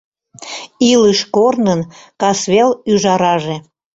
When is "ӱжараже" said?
2.91-3.55